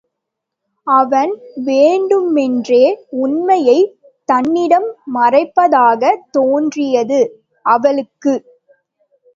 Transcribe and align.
அவன் 0.87 1.33
வேண்டுமென்றே 1.65 2.81
உண்மையைத் 3.17 3.93
தன்னிடம் 4.29 4.89
மறைப்பதாகத் 5.15 6.23
தோன்றியது 6.31 7.21
அவளுக்கு. 7.65 8.33